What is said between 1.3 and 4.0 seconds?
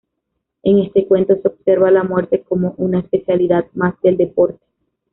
se observa la muerte como una especialidad más